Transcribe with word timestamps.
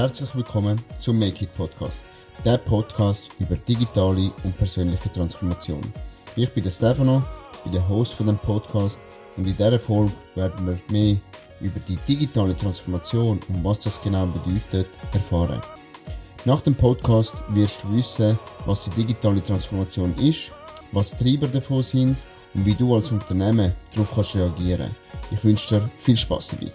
herzlich 0.00 0.34
willkommen 0.34 0.80
zum 0.98 1.18
Make 1.18 1.44
It 1.44 1.52
Podcast, 1.52 2.04
der 2.42 2.56
Podcast 2.56 3.28
über 3.38 3.54
digitale 3.54 4.32
und 4.44 4.56
persönliche 4.56 5.12
Transformation. 5.12 5.92
Ich 6.36 6.50
bin 6.54 6.64
der 6.64 6.70
Stefano, 6.70 7.22
bin 7.64 7.72
der 7.72 7.86
Host 7.86 8.14
von 8.14 8.24
dem 8.24 8.38
Podcast 8.38 8.98
und 9.36 9.46
in 9.46 9.54
dieser 9.54 9.78
Folge 9.78 10.10
werden 10.36 10.66
wir 10.66 10.78
mehr 10.90 11.16
über 11.60 11.78
die 11.86 11.96
digitale 12.08 12.56
Transformation 12.56 13.40
und 13.46 13.62
was 13.62 13.80
das 13.80 14.00
genau 14.00 14.24
bedeutet 14.24 14.88
erfahren. 15.12 15.60
Nach 16.46 16.62
dem 16.62 16.74
Podcast 16.74 17.34
wirst 17.50 17.84
du 17.84 17.94
wissen, 17.94 18.38
was 18.64 18.84
die 18.84 19.02
digitale 19.02 19.42
Transformation 19.42 20.14
ist, 20.16 20.50
was 20.92 21.14
Treiber 21.14 21.46
davon 21.46 21.82
sind 21.82 22.16
und 22.54 22.64
wie 22.64 22.74
du 22.74 22.94
als 22.94 23.12
Unternehmen 23.12 23.74
darauf 23.92 24.14
kannst 24.14 24.34
reagieren. 24.34 24.92
Ich 25.30 25.44
wünsche 25.44 25.78
dir 25.78 25.90
viel 25.98 26.16
Spaß 26.16 26.56
dabei. 26.58 26.72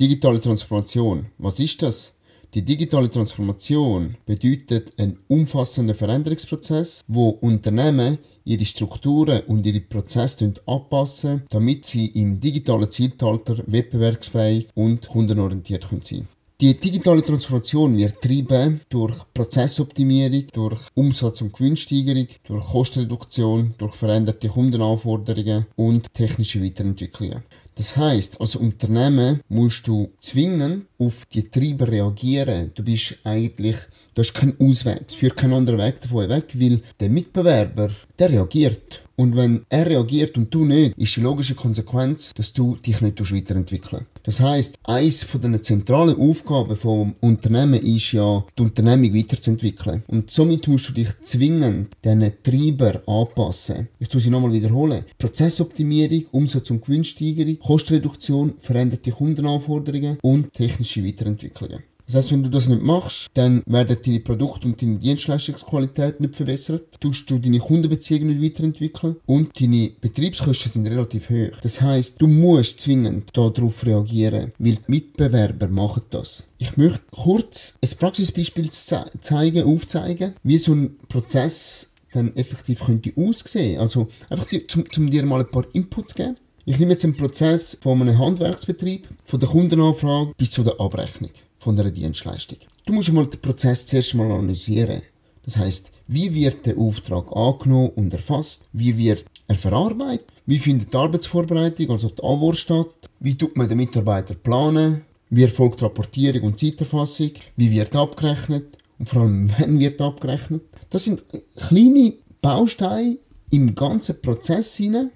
Digitale 0.00 0.40
Transformation. 0.40 1.26
Was 1.36 1.60
ist 1.60 1.82
das? 1.82 2.12
Die 2.54 2.62
digitale 2.62 3.10
Transformation 3.10 4.16
bedeutet 4.24 4.98
einen 4.98 5.18
umfassenden 5.28 5.94
Veränderungsprozess, 5.94 7.02
wo 7.06 7.28
Unternehmen 7.28 8.16
ihre 8.46 8.64
Strukturen 8.64 9.42
und 9.46 9.66
ihre 9.66 9.80
Prozesse 9.80 10.54
anpassen, 10.64 11.42
damit 11.50 11.84
sie 11.84 12.06
im 12.06 12.40
digitalen 12.40 12.90
Zeitalter 12.90 13.62
wettbewerbsfähig 13.66 14.68
und 14.74 15.06
kundenorientiert 15.06 15.86
sein 15.86 16.00
können. 16.00 16.28
Die 16.62 16.78
digitale 16.78 17.22
Transformation 17.22 17.96
wird 17.96 18.20
getrieben 18.20 18.80
durch 18.88 19.16
Prozessoptimierung, 19.32 20.44
durch 20.52 20.80
Umsatz- 20.94 21.40
und 21.42 21.52
Gewinnsteigerung, 21.52 22.26
durch 22.44 22.64
Kostenreduktion, 22.64 23.74
durch 23.78 23.94
veränderte 23.94 24.48
Kundenanforderungen 24.48 25.66
und 25.76 26.12
technische 26.12 26.62
Weiterentwicklungen. 26.62 27.42
Das 27.74 27.96
heißt, 27.96 28.40
als 28.40 28.56
Unternehmen 28.56 29.40
musst 29.48 29.86
du 29.86 30.10
zwingend 30.18 30.86
auf 30.98 31.24
die 31.26 31.44
Treiber 31.44 31.88
reagieren. 31.88 32.72
Du 32.74 32.82
bist 32.82 33.16
eigentlich, 33.24 33.76
du 34.14 34.20
hast 34.20 34.34
keinen 34.34 34.56
Ausweg. 34.60 35.04
Es 35.08 35.14
führt 35.14 35.36
keinen 35.36 35.54
anderen 35.54 35.80
Weg 35.80 36.00
davon 36.00 36.28
weg, 36.28 36.46
weil 36.54 36.80
der 36.98 37.08
Mitbewerber, 37.08 37.90
der 38.18 38.30
reagiert. 38.30 39.02
Und 39.20 39.36
wenn 39.36 39.66
er 39.68 39.84
reagiert 39.84 40.38
und 40.38 40.54
du 40.54 40.64
nicht, 40.64 40.96
ist 40.96 41.14
die 41.14 41.20
logische 41.20 41.54
Konsequenz, 41.54 42.32
dass 42.32 42.54
du 42.54 42.76
dich 42.76 43.02
nicht 43.02 43.20
weiterentwickeln 43.20 44.06
Das 44.22 44.40
heißt, 44.40 44.76
eins 44.84 45.24
von 45.24 45.42
den 45.42 45.62
zentralen 45.62 46.18
Aufgaben 46.18 46.74
vom 46.74 47.14
Unternehmen 47.20 47.82
ist 47.82 48.12
ja, 48.12 48.42
die 48.56 48.62
Unternehmung 48.62 49.14
weiterzuentwickeln. 49.14 50.04
Und 50.06 50.30
somit 50.30 50.66
musst 50.68 50.88
du 50.88 50.94
dich 50.94 51.10
zwingend 51.22 51.94
diesen 52.02 52.32
Treiber 52.42 53.02
anpassen. 53.06 53.88
Ich 53.98 54.08
tue 54.08 54.22
sie 54.22 54.30
nochmal 54.30 54.54
wiederholen. 54.54 55.04
Prozessoptimierung, 55.18 56.24
Umsatz- 56.30 56.70
und 56.70 56.82
Gewinnsteigerung, 56.82 57.58
Kostenreduktion, 57.58 58.54
veränderte 58.60 59.10
Kundenanforderungen 59.10 60.16
und 60.22 60.50
technische 60.54 61.04
Weiterentwicklungen. 61.04 61.80
Das 62.10 62.24
heißt, 62.24 62.32
wenn 62.32 62.42
du 62.42 62.50
das 62.50 62.66
nicht 62.66 62.82
machst, 62.82 63.28
dann 63.34 63.62
werden 63.66 63.96
deine 64.04 64.18
Produkte 64.18 64.66
und 64.66 64.82
deine 64.82 64.98
Dienstleistungsqualität 64.98 66.18
nicht 66.18 66.34
verbessert, 66.34 67.00
tust 67.00 67.30
du 67.30 67.38
deine 67.38 67.60
Kundenbeziehungen 67.60 68.36
nicht 68.36 68.42
weiterentwickeln 68.42 69.14
und 69.26 69.60
deine 69.60 69.92
Betriebskosten 70.00 70.72
sind 70.72 70.88
relativ 70.88 71.30
hoch. 71.30 71.60
Das 71.62 71.80
heißt, 71.80 72.20
du 72.20 72.26
musst 72.26 72.80
zwingend 72.80 73.30
darauf 73.32 73.86
reagieren, 73.86 74.50
weil 74.58 74.72
die 74.72 74.80
Mitbewerber 74.88 75.68
machen 75.68 76.02
das. 76.10 76.46
Ich 76.58 76.76
möchte 76.76 77.00
kurz 77.12 77.74
ein 77.80 77.96
Praxisbeispiel 77.96 78.70
zeigen, 78.70 79.62
aufzeigen, 79.62 80.34
wie 80.42 80.58
so 80.58 80.72
ein 80.72 80.96
Prozess 81.08 81.86
dann 82.12 82.34
effektiv 82.34 82.80
könnte 82.80 83.12
aussehen. 83.16 83.78
Also 83.78 84.08
einfach 84.28 84.46
die, 84.46 84.66
zum, 84.66 84.90
zum 84.90 85.08
dir 85.08 85.24
mal 85.24 85.42
ein 85.42 85.50
paar 85.50 85.64
Inputs 85.74 86.16
geben. 86.16 86.36
Ich 86.70 86.78
nehme 86.78 86.92
jetzt 86.92 87.04
einen 87.04 87.16
Prozess 87.16 87.76
von 87.80 88.00
einem 88.00 88.16
Handwerksbetrieb, 88.16 89.08
von 89.24 89.40
der 89.40 89.48
Kundenanfrage 89.48 90.34
bis 90.36 90.52
zu 90.52 90.62
der 90.62 90.78
Abrechnung 90.78 91.32
von 91.58 91.76
einer 91.76 91.90
Dienstleistung. 91.90 92.58
Du 92.86 92.92
musst 92.92 93.12
mal 93.12 93.26
den 93.26 93.40
Prozess 93.40 93.86
zuerst 93.86 94.14
mal 94.14 94.30
analysieren. 94.30 95.02
Das 95.44 95.56
heißt, 95.56 95.90
wie 96.06 96.32
wird 96.32 96.64
der 96.66 96.78
Auftrag 96.78 97.26
angenommen 97.34 97.90
und 97.96 98.12
erfasst? 98.12 98.66
Wie 98.72 98.96
wird 98.96 99.24
er 99.48 99.56
verarbeitet? 99.56 100.28
Wie 100.46 100.60
findet 100.60 100.94
die 100.94 100.96
Arbeitsvorbereitung, 100.96 101.90
also 101.90 102.08
die 102.08 102.22
Anwurf 102.22 102.58
statt? 102.58 102.86
Wie 103.18 103.36
tut 103.36 103.56
man 103.56 103.68
den 103.68 103.76
Mitarbeiter 103.76 104.34
planen? 104.34 105.02
Wie 105.28 105.42
erfolgt 105.42 105.82
Rapportierung 105.82 106.42
und 106.42 106.60
Zeiterfassung? 106.60 107.32
Wie 107.56 107.72
wird 107.72 107.96
abgerechnet? 107.96 108.78
Und 108.96 109.08
vor 109.08 109.22
allem, 109.22 109.50
wann 109.58 109.80
wird 109.80 110.00
abgerechnet? 110.00 110.62
Das 110.88 111.02
sind 111.02 111.24
kleine 111.56 112.14
Bausteine 112.40 113.18
im 113.50 113.74
ganzen 113.74 114.22
Prozess 114.22 114.76
hinein, 114.76 115.10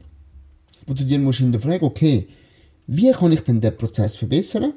wo 0.87 0.95
du 0.95 1.05
dir 1.05 1.19
musst 1.19 1.39
hinterfragen, 1.39 1.87
okay, 1.87 2.27
wie 2.87 3.13
kann 3.13 3.33
ich 3.33 3.41
denn 3.41 3.61
den 3.61 3.77
Prozess 3.77 4.17
verbessern? 4.17 4.75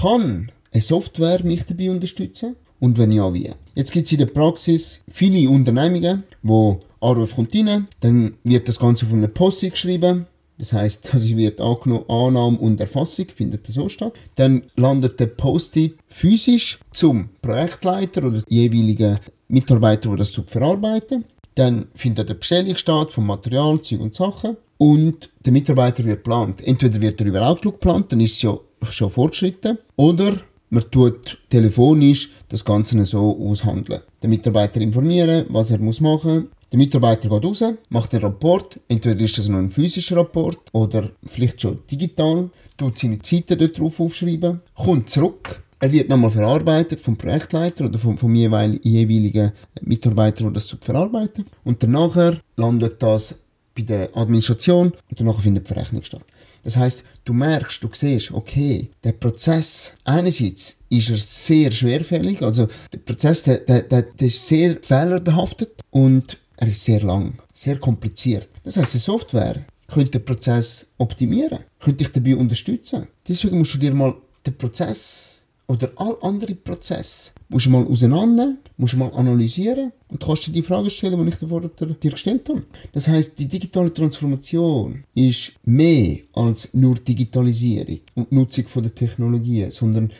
Kann 0.00 0.50
eine 0.72 0.82
Software 0.82 1.44
mich 1.44 1.64
dabei 1.64 1.90
unterstützen? 1.90 2.56
Und 2.80 2.98
wenn 2.98 3.12
ja, 3.12 3.32
wie? 3.32 3.50
Jetzt 3.74 3.92
gibt 3.92 4.06
es 4.06 4.12
in 4.12 4.18
der 4.18 4.26
Praxis 4.26 5.02
viele 5.08 5.48
Unternehmungen, 5.48 6.24
wo 6.42 6.80
Anruf 7.00 7.34
kommt 7.34 7.54
rein, 7.54 7.88
dann 8.00 8.34
wird 8.44 8.68
das 8.68 8.78
Ganze 8.78 9.06
auf 9.06 9.12
eine 9.12 9.28
Post 9.28 9.60
geschrieben. 9.60 10.26
Das 10.58 10.72
heißt, 10.72 11.08
das 11.12 11.28
wird 11.36 11.60
angenommen, 11.60 12.04
Annahme 12.08 12.58
und 12.58 12.80
Erfassung 12.80 13.26
findet 13.34 13.66
so 13.66 13.88
statt. 13.88 14.14
Dann 14.36 14.64
landet 14.76 15.20
der 15.20 15.26
Post-it 15.26 15.96
physisch 16.08 16.78
zum 16.92 17.30
Projektleiter 17.42 18.24
oder 18.24 18.42
jeweiligen 18.48 19.18
Mitarbeiter, 19.48 20.08
der 20.10 20.18
das 20.18 20.30
verarbeiten. 20.30 21.24
Dann 21.54 21.86
findet 21.94 22.28
eine 22.28 22.38
Bestellung 22.38 22.76
statt 22.76 23.12
vom 23.12 23.26
Material, 23.26 23.80
Zeug 23.82 24.00
und 24.00 24.14
Sachen. 24.14 24.56
Und 24.84 25.30
der 25.46 25.52
Mitarbeiter 25.54 26.04
wird 26.04 26.18
geplant. 26.18 26.60
Entweder 26.66 27.00
wird 27.00 27.18
er 27.18 27.26
über 27.26 27.40
Outlook 27.40 27.80
geplant, 27.80 28.12
dann 28.12 28.20
ist 28.20 28.34
es 28.34 28.42
ja 28.42 28.58
schon 28.90 29.08
fortgeschritten. 29.08 29.78
Oder 29.96 30.34
man 30.68 30.90
tut 30.90 31.38
telefonisch 31.48 32.30
das 32.50 32.66
Ganze 32.66 33.02
so 33.06 33.34
aushandeln. 33.40 34.02
Den 34.22 34.28
Mitarbeiter 34.28 34.82
informieren, 34.82 35.46
was 35.48 35.70
er 35.70 35.78
muss 35.78 36.02
machen 36.02 36.50
der 36.74 36.78
Mitarbeiter 36.78 37.28
geht 37.28 37.44
raus, 37.44 37.62
macht 37.88 38.12
einen 38.14 38.24
Rapport. 38.24 38.80
Entweder 38.88 39.20
ist 39.20 39.38
das 39.38 39.46
noch 39.46 39.58
ein 39.58 39.70
physischer 39.70 40.16
Rapport 40.16 40.58
oder 40.72 41.08
vielleicht 41.24 41.60
schon 41.60 41.78
digital. 41.88 42.50
Tut 42.76 42.98
seine 42.98 43.18
Zeiten 43.20 43.56
dort 43.56 43.78
drauf 43.78 44.00
aufschreiben. 44.00 44.60
Kommt 44.74 45.08
zurück. 45.08 45.62
Er 45.78 45.92
wird 45.92 46.08
nochmal 46.08 46.30
verarbeitet 46.30 47.00
vom 47.00 47.16
Projektleiter 47.16 47.84
oder 47.84 48.00
vom, 48.00 48.18
vom 48.18 48.34
jeweiligen 48.34 49.52
Mitarbeiter, 49.82 50.42
der 50.42 50.52
das 50.52 50.66
zu 50.66 50.76
verarbeiten. 50.80 51.44
Und 51.62 51.80
danach 51.80 52.40
landet 52.56 53.00
das 53.00 53.43
bei 53.74 53.82
der 53.82 54.16
Administration 54.16 54.92
und 55.10 55.20
danach 55.20 55.40
findet 55.40 55.64
die 55.64 55.72
Verrechnung 55.72 56.02
statt. 56.02 56.24
Das 56.62 56.76
heißt, 56.76 57.04
du 57.24 57.34
merkst, 57.34 57.84
du 57.84 57.88
siehst, 57.92 58.32
okay, 58.32 58.90
der 59.04 59.12
Prozess, 59.12 59.92
einerseits 60.04 60.78
ist 60.88 61.10
er 61.10 61.18
sehr 61.18 61.70
schwerfällig, 61.70 62.42
also 62.42 62.68
der 62.92 62.98
Prozess, 62.98 63.42
der, 63.42 63.58
der, 63.58 63.82
der, 63.82 64.06
ist 64.18 64.46
sehr 64.46 64.78
fehlerbehaftet 64.82 65.82
und 65.90 66.38
er 66.56 66.68
ist 66.68 66.84
sehr 66.84 67.02
lang, 67.02 67.34
sehr 67.52 67.78
kompliziert. 67.78 68.48
Das 68.64 68.78
heißt, 68.78 68.94
die 68.94 68.98
Software 68.98 69.66
könnte 69.88 70.12
den 70.12 70.24
Prozess 70.24 70.86
optimieren, 70.96 71.58
könnte 71.78 72.04
dich 72.04 72.12
dabei 72.12 72.36
unterstützen. 72.36 73.08
Deswegen 73.28 73.58
musst 73.58 73.74
du 73.74 73.78
dir 73.78 73.92
mal 73.92 74.14
den 74.46 74.56
Prozess 74.56 75.42
oder 75.66 75.90
all 75.96 76.16
andere 76.22 76.54
Prozesse 76.54 77.32
musst 77.48 77.66
du 77.66 77.70
mal 77.70 77.86
auseinander, 77.86 78.54
musst 78.76 78.94
du 78.94 78.98
mal 78.98 79.12
analysieren 79.12 79.92
und 80.08 80.22
kannst 80.22 80.46
dir 80.46 80.52
die 80.52 80.62
Frage 80.62 80.90
stellen, 80.90 81.22
die 81.22 81.28
ich 81.28 81.36
dir 81.36 81.48
vorher 81.48 81.70
dir 81.70 82.10
gestellt 82.10 82.48
habe. 82.48 82.64
Das 82.92 83.08
heißt, 83.08 83.38
die 83.38 83.48
digitale 83.48 83.92
Transformation 83.92 85.04
ist 85.14 85.52
mehr 85.64 86.18
als 86.34 86.72
nur 86.74 86.96
Digitalisierung 86.96 88.00
und 88.14 88.32
Nutzung 88.32 88.66
von 88.66 88.82
der 88.82 88.94
Technologien, 88.94 89.70
sondern 89.70 90.10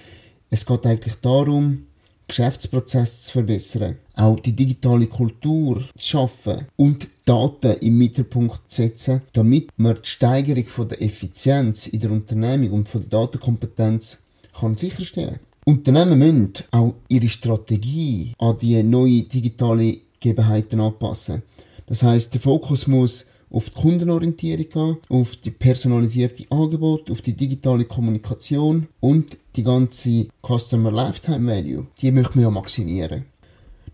es 0.50 0.65
geht 0.65 0.87
eigentlich 0.87 1.15
darum, 1.16 1.87
Geschäftsprozesse 2.26 3.23
zu 3.26 3.32
verbessern, 3.32 3.97
auch 4.14 4.40
die 4.40 4.55
digitale 4.56 5.06
Kultur 5.06 5.85
zu 5.97 6.08
schaffen 6.08 6.67
und 6.76 7.11
Daten 7.26 7.76
im 7.81 7.99
Mittelpunkt 7.99 8.62
zu 8.67 8.82
setzen, 8.82 9.23
damit 9.35 9.69
man 9.76 9.97
die 9.97 10.08
Steigerung 10.08 10.64
von 10.64 10.88
der 10.88 11.02
Effizienz 11.02 11.87
in 11.87 12.00
der 12.00 12.11
Unternehmung 12.11 12.70
und 12.70 12.88
von 12.88 13.02
der 13.02 13.11
Datenkompetenz 13.11 14.19
kann 14.59 14.77
sicherstellen 14.77 15.41
Unternehmen 15.65 16.19
müssen 16.19 16.53
auch 16.73 16.95
ihre 17.09 17.29
Strategie 17.29 18.35
an 18.39 18.59
die 18.59 18.83
neuen 18.83 19.27
digitalen 19.27 19.97
Gegebenheiten 20.21 20.81
anpassen. 20.81 21.43
Das 21.87 22.03
heißt, 22.03 22.35
der 22.35 22.41
Fokus 22.41 22.87
muss 22.87 23.27
auf 23.51 23.71
die 23.71 23.81
Kundenorientierung 23.81 24.69
gehen, 24.69 24.97
auf 25.09 25.37
die 25.37 25.51
personalisierte 25.51 26.45
Angebot, 26.51 27.11
auf 27.11 27.23
die 27.23 27.33
digitale 27.35 27.85
Kommunikation 27.85 28.89
und 29.01 29.39
die 29.56 29.62
ganze 29.62 30.27
Customer 30.47 30.91
Lifetime 30.91 31.50
Value. 31.50 31.87
Die 32.00 32.11
möchten 32.11 32.35
wir 32.37 32.43
ja 32.43 32.50
maximieren. 32.50 33.25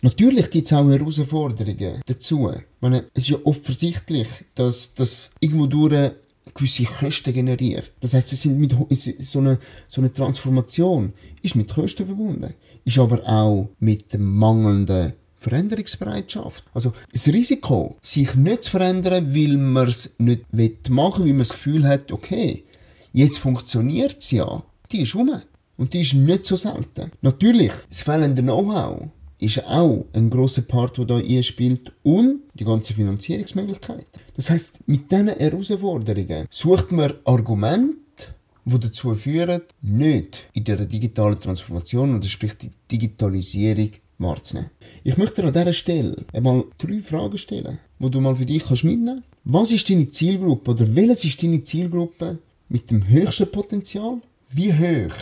Natürlich 0.03 0.51
gibt 0.51 0.67
es 0.67 0.73
auch 0.73 0.89
Herausforderungen 0.89 2.01
dazu. 2.07 2.51
Meine, 2.81 3.05
es 3.13 3.25
ist 3.25 3.29
ja 3.29 3.39
offensichtlich, 3.45 4.29
dass 4.55 4.95
das 4.95 5.31
irgendwo 5.41 5.67
durch 5.67 6.13
gewisse 6.55 6.85
Kosten 6.85 7.33
generiert. 7.33 7.93
Das 8.01 8.15
heißt, 8.15 8.33
es 8.33 8.43
sind 8.43 8.59
mit, 8.59 8.75
so, 9.19 9.39
eine, 9.39 9.59
so 9.89 10.01
eine 10.01 10.13
Transformation 10.13 11.13
ist 11.43 11.55
mit 11.55 11.73
Kosten 11.73 12.07
verbunden, 12.07 12.55
ist 12.85 12.99
aber 12.99 13.23
auch 13.27 13.69
mit 13.79 14.13
der 14.13 14.21
mangelnden 14.21 15.13
Veränderungsbereitschaft. 15.37 16.65
Also 16.75 16.93
das 17.13 17.27
Risiko, 17.29 17.97
sich 18.03 18.35
nicht 18.35 18.65
zu 18.65 18.73
verändern, 18.73 19.35
weil 19.35 19.57
man 19.57 19.89
es 19.89 20.15
nicht 20.19 20.91
machen 20.91 21.25
will, 21.25 21.31
weil 21.31 21.35
man 21.35 21.39
das 21.39 21.51
Gefühl 21.51 21.87
hat, 21.87 22.13
okay, 22.13 22.65
jetzt 23.13 23.39
funktioniert 23.39 24.19
es 24.19 24.31
ja, 24.31 24.63
die 24.93 25.03
ist 25.03 25.15
rum. 25.15 25.31
Und 25.77 25.95
die 25.95 26.03
ist 26.03 26.13
nicht 26.13 26.45
so 26.45 26.57
selten. 26.57 27.11
Natürlich, 27.23 27.73
das 27.89 28.03
fehlende 28.03 28.43
Know-how 28.43 29.09
ist 29.41 29.65
auch 29.67 30.07
ein 30.13 30.31
großer 30.31 30.63
Part, 30.63 30.99
der 30.99 31.19
hier 31.19 31.43
spielt 31.43 31.93
und 32.03 32.41
die 32.55 32.65
ganze 32.65 32.95
Finanzierungsmöglichkeiten. 32.95 34.21
Das 34.37 34.51
heißt, 34.51 34.81
mit 34.87 35.11
diesen 35.11 35.29
Herausforderungen 35.29 36.47
sucht 36.51 36.93
man 36.93 37.15
Argumente, 37.25 38.35
die 38.65 38.79
dazu 38.79 39.15
führen, 39.15 39.63
nicht 39.83 40.45
in 40.53 40.65
der 40.65 40.85
digitalen 40.85 41.41
Transformation, 41.41 42.17
oder 42.17 42.27
sprich 42.27 42.55
die 42.59 42.71
Digitalisierung, 42.91 43.91
wahrzunehmen. 44.21 44.71
Ich 45.03 45.17
möchte 45.17 45.43
dir 45.43 45.49
an 45.49 45.55
dieser 45.55 45.73
Stelle 45.73 46.17
einmal 46.33 46.65
drei 46.79 47.01
Fragen 47.01 47.39
stellen, 47.39 47.79
die 47.99 48.11
du 48.11 48.21
mal 48.21 48.37
für 48.37 48.47
dich 48.47 48.69
mitnehmen 48.71 49.07
kannst. 49.07 49.25
Was 49.45 49.73
ist 49.73 49.89
deine 49.89 50.09
Zielgruppe 50.09 50.73
oder 50.73 50.95
welches 50.95 51.25
ist 51.25 51.43
deine 51.43 51.63
Zielgruppe 51.63 52.39
mit 52.69 52.91
dem 52.91 53.09
höchsten 53.09 53.51
Potenzial? 53.51 54.21
Wie 54.51 54.73
hoch 54.73 55.15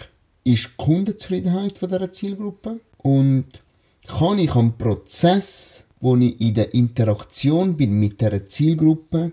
ist 0.44 0.64
die 0.64 0.70
Kundenzufriedenheit 0.76 1.80
dieser 1.80 2.12
Zielgruppe? 2.12 2.80
Und 2.98 3.46
kann 4.08 4.38
ich 4.38 4.54
am 4.54 4.76
Prozess, 4.76 5.84
wo 6.00 6.16
ich 6.16 6.40
in 6.40 6.54
der 6.54 6.74
Interaktion 6.74 7.76
bin 7.76 7.92
mit 7.92 8.20
dieser 8.20 8.44
Zielgruppe, 8.44 9.32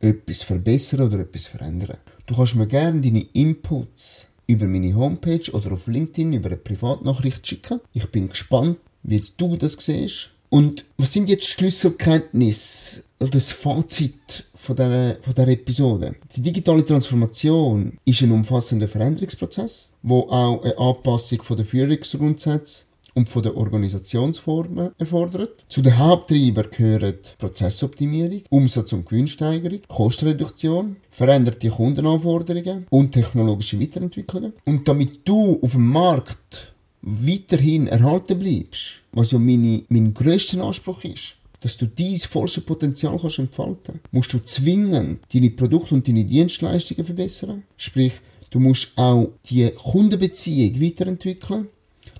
etwas 0.00 0.42
verbessern 0.42 1.02
oder 1.02 1.20
etwas 1.20 1.46
verändern? 1.46 1.96
Du 2.26 2.34
kannst 2.34 2.56
mir 2.56 2.66
gerne 2.66 3.00
deine 3.00 3.24
Inputs 3.32 4.26
über 4.48 4.66
meine 4.66 4.94
Homepage 4.94 5.50
oder 5.52 5.72
auf 5.72 5.86
LinkedIn 5.86 6.32
über 6.32 6.48
eine 6.48 6.56
Privatnachricht 6.56 7.46
schicken. 7.46 7.80
Ich 7.92 8.06
bin 8.10 8.28
gespannt, 8.28 8.80
wie 9.04 9.24
du 9.36 9.56
das 9.56 9.74
siehst. 9.78 10.30
Und 10.48 10.84
was 10.96 11.12
sind 11.12 11.28
jetzt 11.28 11.44
die 11.44 11.52
Schlüsselkenntnisse 11.52 13.02
oder 13.20 13.30
das 13.30 13.52
Fazit 13.52 14.44
von 14.54 14.76
dieser, 14.76 15.16
von 15.22 15.34
dieser 15.34 15.48
Episode? 15.48 16.14
Die 16.34 16.42
digitale 16.42 16.84
Transformation 16.84 17.98
ist 18.04 18.22
ein 18.22 18.30
umfassender 18.30 18.88
Veränderungsprozess, 18.88 19.92
wo 20.02 20.20
auch 20.30 20.62
eine 20.62 20.78
Anpassung 20.78 21.40
der 21.56 21.64
Führungsgrundsätze 21.64 22.85
und 23.16 23.28
von 23.28 23.42
der 23.42 23.56
Organisationsformen 23.56 24.90
erfordert. 24.98 25.64
Zu 25.68 25.82
den 25.82 25.98
Haupttreibern 25.98 26.68
gehören 26.70 27.14
Prozessoptimierung, 27.38 28.42
Umsatz- 28.50 28.92
und 28.92 29.08
Gewinnsteigerung, 29.08 29.80
Kostenreduktion, 29.88 30.96
veränderte 31.10 31.70
Kundenanforderungen 31.70 32.86
und 32.90 33.12
technologische 33.12 33.80
Weiterentwicklungen. 33.80 34.52
Und 34.64 34.86
damit 34.86 35.26
du 35.26 35.58
auf 35.62 35.72
dem 35.72 35.88
Markt 35.88 36.74
weiterhin 37.00 37.86
erhalten 37.86 38.38
bleibst, 38.38 39.02
was 39.12 39.30
ja 39.30 39.38
meine, 39.38 39.82
mein 39.88 40.12
grösster 40.12 40.62
Anspruch 40.62 41.04
ist, 41.04 41.36
dass 41.60 41.78
du 41.78 41.86
dein 41.86 42.18
vollste 42.18 42.60
Potenzial 42.60 43.18
kannst 43.18 43.38
entfalten 43.38 44.00
musst 44.10 44.32
du 44.32 44.38
zwingend 44.44 45.20
deine 45.32 45.50
Produkte 45.50 45.94
und 45.94 46.06
deine 46.06 46.24
Dienstleistungen 46.24 47.04
verbessern. 47.04 47.62
Sprich, 47.76 48.20
du 48.50 48.60
musst 48.60 48.92
auch 48.96 49.30
die 49.46 49.70
Kundenbeziehung 49.70 50.80
weiterentwickeln. 50.80 51.68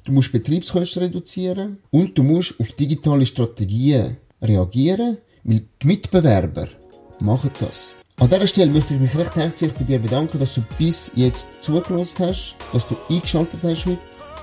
Du 0.07 0.13
musst 0.13 0.31
Betriebskosten 0.31 1.03
reduzieren 1.03 1.79
und 1.91 2.17
du 2.17 2.23
musst 2.23 2.55
auf 2.61 2.71
digitale 2.71 3.27
Strategien 3.27 4.17
reagieren, 4.41 5.19
weil 5.43 5.63
die 5.83 5.87
Mitbewerber 5.87 6.69
machen 7.19 7.51
das. 7.59 7.97
An 8.21 8.31
dieser 8.31 8.47
Stelle 8.47 8.71
möchte 8.71 8.95
ich 8.95 9.01
mich 9.01 9.17
recht 9.17 9.35
herzlich 9.35 9.73
bei 9.73 9.83
dir 9.83 9.99
bedanken, 9.99 10.39
dass 10.39 10.55
du 10.55 10.63
bis 10.79 11.11
jetzt 11.17 11.49
zugelassen 11.61 12.21
hast, 12.21 12.55
dass 12.73 12.87
du 12.87 12.97
eingeschaltet 13.11 13.59
hast 13.65 13.87
heute 13.87 13.99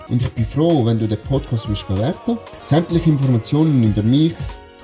und 0.10 0.22
ich 0.22 0.28
bin 0.32 0.44
froh, 0.44 0.86
wenn 0.86 1.00
du 1.00 1.08
den 1.08 1.18
Podcast 1.20 1.70
willst 1.70 1.88
bewerten 1.88 2.38
Sämtliche 2.66 3.12
Informationen 3.12 3.86
über 3.86 4.04
mich, 4.04 4.34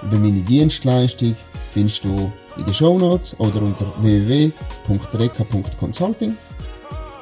über 0.02 0.18
meine 0.18 0.44
Dienstleistung 0.44 1.36
findest 1.72 2.06
du 2.06 2.32
in 2.56 2.64
den 2.64 2.74
Show 2.74 2.98
Notes 2.98 3.38
oder 3.38 3.62
unter 3.62 3.86
www.reka.consulting. 4.02 6.38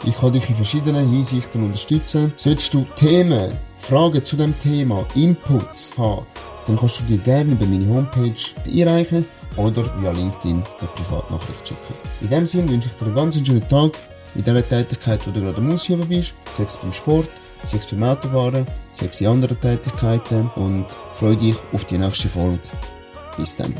Ich 0.06 0.16
kann 0.16 0.32
dich 0.32 0.50
in 0.50 0.56
verschiedenen 0.56 1.10
Hinsichten 1.10 1.64
unterstützen. 1.64 2.34
Solltest 2.36 2.74
du 2.74 2.86
Themen, 2.96 3.52
Fragen 3.80 4.24
zu 4.24 4.36
dem 4.36 4.58
Thema, 4.60 5.06
Inputs 5.16 5.98
haben, 5.98 6.26
dann 6.66 6.78
kannst 6.78 7.00
du 7.00 7.04
dir 7.06 7.18
gerne 7.18 7.54
über 7.54 7.66
meine 7.66 7.88
Homepage 7.88 8.34
einreichen 8.66 9.26
oder 9.56 9.84
via 10.00 10.12
LinkedIn 10.12 10.64
eine 10.80 10.90
Privatnachricht 10.96 11.68
schicken. 11.68 11.94
In 12.22 12.30
dem 12.30 12.46
Sinne 12.46 12.70
wünsche 12.70 12.90
ich 12.90 12.96
dir 12.96 13.06
einen 13.06 13.16
ganz 13.16 13.36
schönen 13.36 13.68
Tag 13.68 13.94
in 14.36 14.44
der 14.44 14.68
Tätigkeit, 14.68 15.26
wo 15.26 15.32
du 15.32 15.42
gerade 15.42 15.58
am 15.58 15.72
Ausüben 15.72 16.08
bist, 16.08 16.36
sei 16.52 16.64
es 16.64 16.78
beim 16.78 16.94
Sport, 16.94 17.30
sei 17.64 17.78
es 17.78 17.88
beim 17.88 18.04
Autofahren, 18.04 18.66
sei 18.92 19.08
es 19.08 19.22
in 19.22 19.28
anderen 19.28 19.60
Tätigkeiten 19.60 20.50
und 20.56 20.86
freue 21.18 21.38
dich 21.38 21.56
auf 21.74 21.86
die 21.86 21.98
nächste 21.98 22.30
Folge. 22.30 22.60
Bis 23.38 23.56
dann. 23.56 23.74